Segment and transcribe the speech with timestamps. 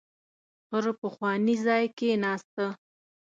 [0.67, 2.65] پر پخواني ځای کېناسته.